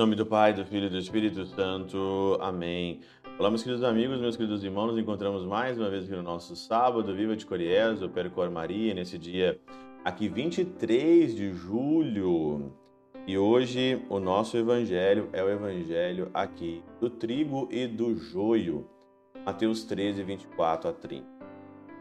nome 0.00 0.16
do 0.16 0.24
Pai, 0.24 0.54
do 0.54 0.64
Filho 0.64 0.86
e 0.86 0.88
do 0.88 0.96
Espírito 0.96 1.44
Santo. 1.44 2.38
Amém. 2.40 3.00
Olá, 3.38 3.50
meus 3.50 3.62
queridos 3.62 3.84
amigos, 3.84 4.18
meus 4.18 4.34
queridos 4.34 4.64
irmãos, 4.64 4.86
nos 4.86 4.98
encontramos 4.98 5.44
mais 5.44 5.76
uma 5.76 5.90
vez 5.90 6.04
aqui 6.04 6.16
no 6.16 6.22
nosso 6.22 6.56
sábado, 6.56 7.14
Viva 7.14 7.36
de 7.36 7.44
Coriés, 7.44 8.00
o 8.00 8.08
Percor 8.08 8.50
Maria, 8.50 8.94
nesse 8.94 9.18
dia 9.18 9.60
aqui 10.02 10.26
23 10.26 11.34
de 11.34 11.52
julho. 11.52 12.72
E 13.26 13.36
hoje 13.36 14.02
o 14.08 14.18
nosso 14.18 14.56
evangelho 14.56 15.28
é 15.34 15.44
o 15.44 15.50
evangelho 15.50 16.30
aqui 16.32 16.82
do 16.98 17.10
trigo 17.10 17.68
e 17.70 17.86
do 17.86 18.16
joio. 18.16 18.88
Mateus 19.44 19.84
13, 19.84 20.22
24 20.22 20.88
a 20.88 20.92
30. 20.94 21.26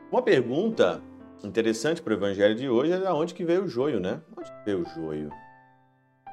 Uma 0.09 0.22
pergunta 0.22 1.04
interessante 1.44 2.02
para 2.02 2.13
o 2.13 2.16
evangelho 2.16 2.55
de 2.55 2.70
hoje 2.70 2.94
é 2.94 2.98
de 2.98 3.08
onde 3.08 3.34
que 3.34 3.44
veio 3.44 3.66
o 3.66 3.68
joio, 3.68 4.00
né? 4.00 4.22
Onde 4.38 4.50
veio 4.66 4.84
o 4.84 4.86
joio? 4.86 5.48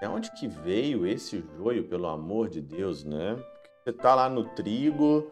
É 0.01 0.09
onde 0.09 0.31
que 0.33 0.47
veio 0.47 1.07
esse 1.07 1.43
joio, 1.57 1.85
pelo 1.85 2.07
amor 2.07 2.49
de 2.49 2.61
Deus, 2.61 3.03
né? 3.03 3.37
Você 3.83 3.93
tá 3.93 4.15
lá 4.15 4.29
no 4.29 4.45
trigo, 4.45 5.31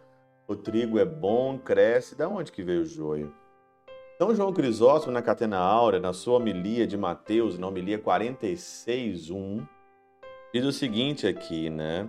o 0.49 0.57
trigo 0.57 0.99
é 0.99 1.05
bom, 1.05 1.59
cresce, 1.59 2.15
da 2.15 2.29
onde 2.29 2.51
que 2.51 2.63
veio 2.63 2.83
o 2.83 2.87
joio? 2.87 3.35
São 4.17 4.35
João 4.35 4.53
Crisóstomo, 4.53 5.13
na 5.13 5.21
Catena 5.21 5.59
Áurea, 5.59 6.01
na 6.01 6.13
sua 6.13 6.39
homilia 6.39 6.87
de 6.87 6.97
Mateus, 6.97 7.59
na 7.59 7.67
homilia 7.67 7.99
46.1, 7.99 9.69
diz 10.53 10.65
o 10.65 10.73
seguinte 10.73 11.27
aqui, 11.27 11.69
né? 11.69 12.09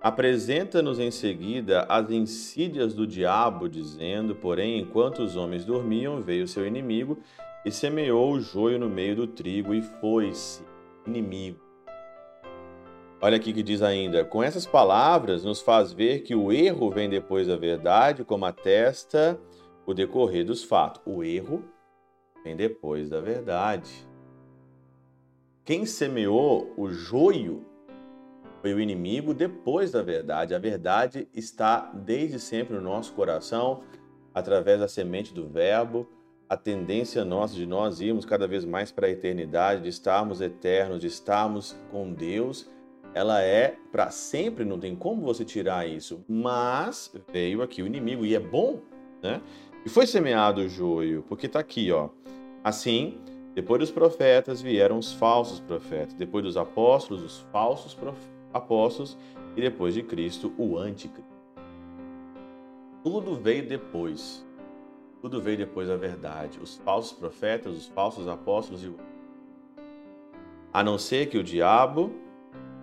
Apresenta-nos 0.00 0.98
em 0.98 1.10
seguida 1.10 1.86
as 1.88 2.10
insídias 2.10 2.92
do 2.92 3.06
diabo, 3.06 3.68
dizendo, 3.68 4.34
porém, 4.34 4.80
enquanto 4.80 5.22
os 5.22 5.36
homens 5.36 5.64
dormiam, 5.64 6.22
veio 6.22 6.48
seu 6.48 6.66
inimigo 6.66 7.18
e 7.64 7.70
semeou 7.70 8.32
o 8.32 8.40
joio 8.40 8.78
no 8.78 8.88
meio 8.88 9.14
do 9.14 9.26
trigo 9.26 9.72
e 9.72 9.80
foi-se 9.80 10.62
inimigo. 11.06 11.73
Olha 13.24 13.38
aqui 13.38 13.54
que 13.54 13.62
diz 13.62 13.80
ainda: 13.80 14.22
com 14.22 14.42
essas 14.42 14.66
palavras 14.66 15.44
nos 15.44 15.62
faz 15.62 15.94
ver 15.94 16.20
que 16.20 16.34
o 16.34 16.52
erro 16.52 16.90
vem 16.90 17.08
depois 17.08 17.46
da 17.46 17.56
verdade, 17.56 18.22
como 18.22 18.44
atesta 18.44 19.40
o 19.86 19.94
decorrer 19.94 20.44
dos 20.44 20.62
fatos. 20.62 21.00
O 21.06 21.24
erro 21.24 21.64
vem 22.44 22.54
depois 22.54 23.08
da 23.08 23.22
verdade. 23.22 24.06
Quem 25.64 25.86
semeou 25.86 26.74
o 26.76 26.90
joio 26.90 27.64
foi 28.60 28.74
o 28.74 28.80
inimigo 28.80 29.32
depois 29.32 29.90
da 29.90 30.02
verdade. 30.02 30.54
A 30.54 30.58
verdade 30.58 31.26
está 31.32 31.90
desde 31.94 32.38
sempre 32.38 32.76
no 32.76 32.82
nosso 32.82 33.14
coração, 33.14 33.84
através 34.34 34.80
da 34.80 34.86
semente 34.86 35.32
do 35.32 35.48
Verbo. 35.48 36.06
A 36.46 36.58
tendência 36.58 37.24
nossa 37.24 37.54
de 37.54 37.64
nós 37.64 38.02
irmos 38.02 38.26
cada 38.26 38.46
vez 38.46 38.66
mais 38.66 38.92
para 38.92 39.06
a 39.06 39.10
eternidade, 39.10 39.80
de 39.80 39.88
estarmos 39.88 40.42
eternos, 40.42 41.00
de 41.00 41.06
estarmos 41.06 41.74
com 41.90 42.12
Deus 42.12 42.70
ela 43.14 43.40
é 43.40 43.76
para 43.92 44.10
sempre, 44.10 44.64
não 44.64 44.78
tem 44.78 44.94
como 44.96 45.22
você 45.22 45.44
tirar 45.44 45.88
isso. 45.88 46.24
Mas 46.28 47.14
veio 47.32 47.62
aqui 47.62 47.82
o 47.82 47.86
inimigo 47.86 48.26
e 48.26 48.34
é 48.34 48.40
bom, 48.40 48.80
né? 49.22 49.40
E 49.86 49.88
foi 49.88 50.06
semeado 50.06 50.62
o 50.62 50.68
joio, 50.68 51.24
porque 51.28 51.46
está 51.46 51.60
aqui, 51.60 51.92
ó. 51.92 52.08
Assim, 52.62 53.18
depois 53.54 53.78
dos 53.78 53.90
profetas 53.90 54.60
vieram 54.60 54.98
os 54.98 55.12
falsos 55.12 55.60
profetas, 55.60 56.14
depois 56.14 56.44
dos 56.44 56.56
apóstolos, 56.56 57.22
os 57.22 57.38
falsos 57.52 57.96
apóstolos 58.52 59.16
e 59.56 59.60
depois 59.60 59.94
de 59.94 60.02
Cristo, 60.02 60.52
o 60.58 60.76
anticristo. 60.76 61.32
Tudo 63.04 63.36
veio 63.36 63.68
depois. 63.68 64.44
Tudo 65.20 65.40
veio 65.40 65.58
depois 65.58 65.88
da 65.88 65.96
verdade. 65.96 66.58
Os 66.60 66.76
falsos 66.78 67.12
profetas, 67.12 67.76
os 67.76 67.86
falsos 67.86 68.26
apóstolos 68.26 68.82
e 68.82 68.88
o 68.88 68.96
a 70.72 70.82
não 70.82 70.98
ser 70.98 71.26
que 71.26 71.38
o 71.38 71.44
diabo 71.44 72.12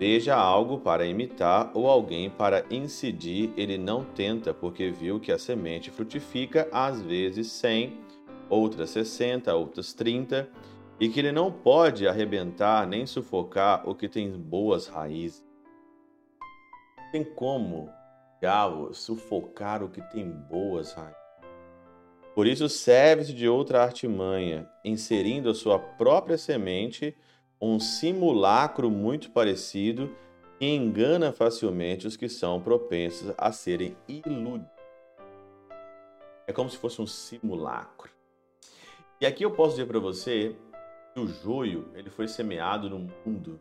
Veja 0.02 0.36
algo 0.36 0.80
para 0.80 1.06
imitar 1.06 1.70
ou 1.76 1.88
alguém 1.88 2.28
para 2.28 2.66
incidir, 2.72 3.54
ele 3.56 3.78
não 3.78 4.04
tenta, 4.04 4.52
porque 4.52 4.90
viu 4.90 5.20
que 5.20 5.32
a 5.32 5.38
semente 5.38 5.92
frutifica 5.92 6.68
às 6.72 7.00
vezes 7.04 7.52
cem, 7.52 8.00
outras 8.50 8.90
sessenta, 8.90 9.54
outras 9.54 9.94
trinta, 9.94 10.50
e 11.00 11.08
que 11.08 11.20
ele 11.20 11.32
não 11.32 11.52
pode 11.52 12.08
arrebentar 12.08 12.88
nem 12.88 13.06
sufocar 13.06 13.88
o 13.88 13.94
que 13.94 14.10
tem 14.10 14.32
boas 14.32 14.88
raízes. 14.88 15.46
Tem 17.12 17.24
como, 17.24 17.88
diabo, 18.42 18.96
sufocar 18.96 19.84
o 19.84 19.90
que 19.90 20.02
tem 20.10 20.28
boas 20.28 20.94
raízes. 20.94 21.22
Por 22.34 22.48
isso 22.48 22.68
serve-se 22.68 23.36
de 23.36 23.48
outra 23.48 23.84
artimanha, 23.84 24.68
inserindo 24.84 25.52
a 25.52 25.54
sua 25.54 25.78
própria 25.78 26.40
semente 26.40 27.16
um 27.62 27.80
simulacro 27.80 28.90
muito 28.90 29.30
parecido 29.30 30.16
que 30.58 30.66
engana 30.66 31.32
facilmente 31.32 32.08
os 32.08 32.18
que 32.18 32.28
são 32.28 32.60
propensos 32.60 33.34
a 33.38 33.52
serem 33.52 33.96
iludidos. 34.08 34.68
É 36.48 36.52
como 36.52 36.70
se 36.70 36.78
fosse 36.78 37.02
um 37.02 37.06
simulacro. 37.06 38.10
E 39.20 39.26
aqui 39.28 39.46
eu 39.46 39.52
posso 39.52 39.76
dizer 39.76 39.86
para 39.86 40.00
você 40.00 40.56
que 41.14 41.20
o 41.20 41.28
joio 41.28 41.92
ele 41.94 42.10
foi 42.10 42.28
semeado 42.28 42.90
no 42.90 43.08
mundo 43.24 43.60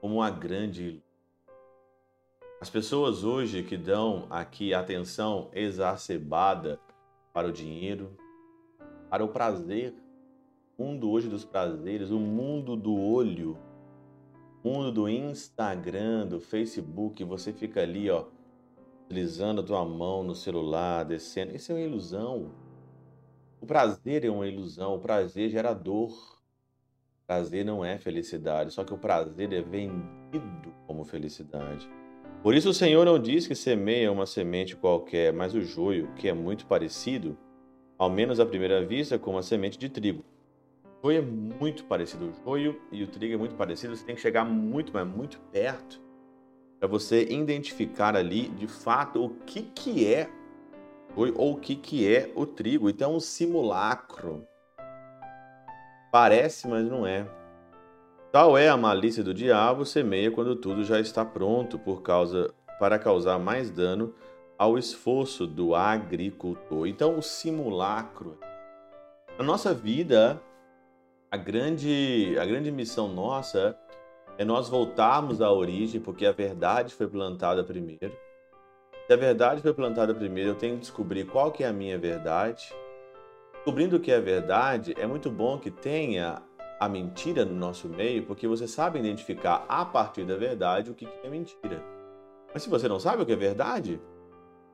como 0.00 0.16
uma 0.16 0.30
grande 0.30 0.82
ilusão. 0.82 1.06
As 2.58 2.70
pessoas 2.70 3.22
hoje 3.22 3.62
que 3.62 3.76
dão 3.76 4.26
aqui 4.30 4.72
atenção 4.72 5.50
exacerbada 5.52 6.80
para 7.34 7.48
o 7.48 7.52
dinheiro, 7.52 8.16
para 9.10 9.22
o 9.22 9.28
prazer, 9.28 9.94
mundo 10.78 11.10
hoje 11.10 11.28
dos 11.28 11.44
prazeres, 11.44 12.10
o 12.10 12.18
mundo 12.18 12.76
do 12.76 12.94
olho, 12.94 13.56
o 14.62 14.68
mundo 14.68 14.92
do 14.92 15.08
Instagram, 15.08 16.26
do 16.26 16.38
Facebook, 16.38 17.24
você 17.24 17.52
fica 17.52 17.80
ali, 17.80 18.10
ó, 18.10 18.26
deslizando 19.08 19.62
a 19.62 19.64
tua 19.64 19.84
mão 19.86 20.22
no 20.22 20.34
celular, 20.34 21.04
descendo. 21.04 21.56
Isso 21.56 21.72
é 21.72 21.76
uma 21.76 21.80
ilusão. 21.80 22.50
O 23.58 23.66
prazer 23.66 24.24
é 24.24 24.30
uma 24.30 24.46
ilusão, 24.46 24.96
o 24.96 24.98
prazer 24.98 25.48
gera 25.48 25.72
dor. 25.72 26.12
Prazer 27.26 27.64
não 27.64 27.84
é 27.84 27.96
felicidade, 27.96 28.70
só 28.70 28.84
que 28.84 28.92
o 28.92 28.98
prazer 28.98 29.52
é 29.52 29.62
vendido 29.62 30.74
como 30.86 31.04
felicidade. 31.04 31.88
Por 32.42 32.54
isso 32.54 32.68
o 32.68 32.74
Senhor 32.74 33.04
não 33.04 33.18
diz 33.18 33.46
que 33.46 33.54
semeia 33.54 34.12
uma 34.12 34.26
semente 34.26 34.76
qualquer, 34.76 35.32
mas 35.32 35.54
o 35.54 35.62
joio, 35.62 36.12
que 36.14 36.28
é 36.28 36.34
muito 36.34 36.66
parecido, 36.66 37.36
ao 37.98 38.10
menos 38.10 38.38
à 38.38 38.46
primeira 38.46 38.84
vista, 38.84 39.18
com 39.18 39.32
uma 39.32 39.42
semente 39.42 39.78
de 39.78 39.88
trigo 39.88 40.22
joio 41.06 41.18
é 41.18 41.22
muito 41.22 41.84
parecido. 41.84 42.26
O 42.26 42.44
joio 42.44 42.80
e 42.90 43.02
o 43.02 43.06
trigo 43.06 43.34
é 43.34 43.36
muito 43.36 43.54
parecido. 43.54 43.96
Você 43.96 44.04
tem 44.04 44.14
que 44.14 44.20
chegar 44.20 44.44
muito, 44.44 44.92
mas 44.92 45.06
muito 45.06 45.38
perto 45.52 46.00
para 46.78 46.88
você 46.88 47.24
identificar 47.24 48.16
ali 48.16 48.48
de 48.48 48.66
fato 48.66 49.24
o 49.24 49.30
que, 49.30 49.62
que 49.62 50.12
é 50.12 50.28
ou 51.16 51.52
o 51.52 51.56
que, 51.56 51.74
que 51.76 52.12
é 52.12 52.30
o 52.34 52.44
trigo. 52.44 52.90
Então, 52.90 53.16
um 53.16 53.20
simulacro. 53.20 54.46
Parece, 56.12 56.68
mas 56.68 56.86
não 56.86 57.06
é. 57.06 57.26
Tal 58.32 58.58
é 58.58 58.68
a 58.68 58.76
malícia 58.76 59.24
do 59.24 59.32
diabo, 59.32 59.86
semeia 59.86 60.30
quando 60.30 60.56
tudo 60.56 60.84
já 60.84 61.00
está 61.00 61.24
pronto 61.24 61.78
por 61.78 62.02
causa 62.02 62.52
para 62.78 62.98
causar 62.98 63.38
mais 63.38 63.70
dano 63.70 64.14
ao 64.58 64.76
esforço 64.76 65.46
do 65.46 65.74
agricultor. 65.74 66.86
Então, 66.86 67.18
o 67.18 67.22
simulacro. 67.22 68.38
Na 69.38 69.44
nossa 69.44 69.72
vida, 69.72 70.40
a 71.30 71.36
grande, 71.36 72.36
a 72.40 72.44
grande 72.44 72.70
missão 72.70 73.08
nossa 73.08 73.76
é 74.38 74.44
nós 74.44 74.68
voltarmos 74.68 75.40
à 75.40 75.50
origem, 75.50 76.00
porque 76.00 76.26
a 76.26 76.32
verdade 76.32 76.94
foi 76.94 77.08
plantada 77.08 77.64
primeiro. 77.64 78.12
Se 79.06 79.12
a 79.12 79.16
verdade 79.16 79.62
foi 79.62 79.72
plantada 79.72 80.14
primeiro, 80.14 80.50
eu 80.50 80.54
tenho 80.54 80.74
que 80.74 80.80
descobrir 80.80 81.24
qual 81.24 81.50
que 81.50 81.64
é 81.64 81.68
a 81.68 81.72
minha 81.72 81.98
verdade. 81.98 82.74
Descobrindo 83.54 83.96
o 83.96 84.00
que 84.00 84.12
é 84.12 84.20
verdade, 84.20 84.94
é 84.98 85.06
muito 85.06 85.30
bom 85.30 85.58
que 85.58 85.70
tenha 85.70 86.42
a 86.78 86.88
mentira 86.88 87.44
no 87.44 87.54
nosso 87.54 87.88
meio, 87.88 88.24
porque 88.24 88.46
você 88.46 88.68
sabe 88.68 88.98
identificar 88.98 89.64
a 89.68 89.84
partir 89.84 90.24
da 90.24 90.36
verdade 90.36 90.90
o 90.90 90.94
que 90.94 91.08
é 91.24 91.28
mentira. 91.28 91.82
Mas 92.52 92.62
se 92.62 92.68
você 92.68 92.86
não 92.88 93.00
sabe 93.00 93.22
o 93.22 93.26
que 93.26 93.32
é 93.32 93.36
verdade, 93.36 94.00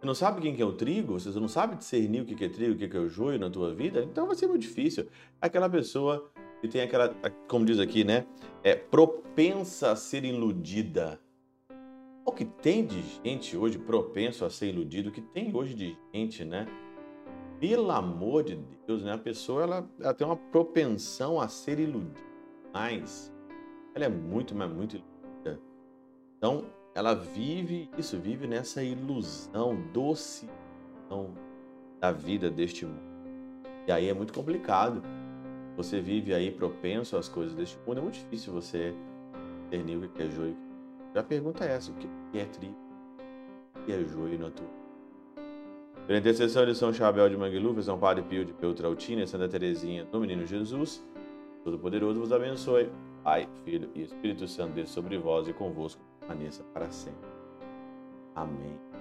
você 0.03 0.07
não 0.07 0.15
sabe 0.17 0.41
quem 0.41 0.57
que 0.57 0.61
é 0.61 0.65
o 0.65 0.73
trigo, 0.73 1.13
você 1.13 1.39
não 1.39 1.47
sabe 1.47 1.77
discernir 1.77 2.23
o 2.23 2.25
que 2.25 2.45
é 2.45 2.49
trigo, 2.49 2.75
o 2.75 2.77
que 2.77 2.97
é 2.97 3.01
o 3.01 3.09
joio 3.09 3.39
na 3.39 3.49
tua 3.49 3.73
vida, 3.73 4.03
então 4.03 4.27
vai 4.27 4.35
ser 4.35 4.49
muito 4.49 4.63
difícil. 4.63 5.07
Aquela 5.41 5.71
pessoa 5.71 6.29
e 6.61 6.67
tem 6.67 6.81
aquela, 6.83 7.15
como 7.47 7.65
diz 7.65 7.79
aqui, 7.79 8.03
né? 8.03 8.27
É 8.65 8.75
propensa 8.75 9.93
a 9.93 9.97
ser 9.97 10.25
iludida. 10.25 11.21
O 12.25 12.33
que 12.33 12.45
tem 12.45 12.85
de 12.85 13.01
gente 13.25 13.57
hoje 13.57 13.79
propenso 13.79 14.45
a 14.45 14.51
ser 14.51 14.71
iludido, 14.71 15.11
o 15.11 15.13
que 15.13 15.23
tem 15.23 15.55
hoje 15.55 15.73
de 15.73 15.97
gente, 16.13 16.45
né? 16.45 16.67
Pelo 17.61 17.93
amor 17.93 18.43
de 18.43 18.57
Deus, 18.85 19.05
né? 19.05 19.13
A 19.13 19.19
pessoa 19.19 19.63
ela, 19.63 19.91
ela 20.01 20.15
tem 20.15 20.27
uma 20.27 20.37
propensão 20.37 21.41
a 21.41 21.47
ser 21.47 21.79
iludida. 21.79 22.21
Mas 22.75 23.33
ela 23.95 24.07
é 24.07 24.09
muito, 24.09 24.53
mas 24.53 24.69
muito 24.69 24.97
iludida. 24.97 25.61
Então, 26.39 26.65
ela 26.94 27.15
vive 27.15 27.89
isso, 27.97 28.19
vive 28.19 28.47
nessa 28.47 28.83
ilusão, 28.83 29.77
doce 29.93 30.49
da 32.00 32.11
vida 32.11 32.50
deste 32.50 32.87
mundo. 32.87 33.12
E 33.87 33.93
aí 33.93 34.09
é 34.09 34.15
muito 34.15 34.33
complicado 34.33 35.03
você 35.77 36.00
vive 36.00 36.35
aí 36.35 36.50
propenso 36.50 37.17
às 37.17 37.29
coisas 37.29 37.55
deste 37.55 37.79
mundo, 37.87 37.99
é 37.99 38.00
muito 38.03 38.15
difícil 38.15 38.53
você 38.53 38.94
discernir 39.65 39.97
o 39.97 40.09
que 40.09 40.23
é 40.23 40.29
joio. 40.29 40.56
A 41.15 41.23
pergunta 41.23 41.65
é 41.65 41.73
essa: 41.73 41.91
o 41.91 41.94
que 41.94 42.39
é 42.39 42.44
trigo? 42.44 42.77
O 43.77 43.85
que 43.85 43.93
é 43.93 44.05
joio 44.05 44.39
na 44.39 44.50
tua? 44.50 44.83
Pela 46.06 46.19
intercessão 46.19 46.67
de 46.67 46.75
São 46.75 46.93
Chabel 46.93 47.29
de 47.29 47.37
Mangluf, 47.37 47.83
São 47.83 47.99
Padre 47.99 48.23
Pio 48.25 48.44
de 48.44 48.53
Peltrautina 48.53 49.27
Santa 49.27 49.49
Teresinha 49.49 50.05
do 50.05 50.21
Menino 50.21 50.44
Jesus, 50.44 51.03
Todo-Poderoso 51.65 52.21
vos 52.21 52.33
abençoe. 52.33 52.91
Pai, 53.23 53.49
Filho 53.65 53.89
e 53.94 54.03
Espírito 54.03 54.49
Santo, 54.49 54.75
desça 54.75 54.94
sobre 54.94 55.17
vós 55.17 55.47
e 55.47 55.53
convosco, 55.53 56.03
permaneça 56.32 56.64
para 56.73 56.90
sempre. 56.90 57.29
Amém. 58.34 58.92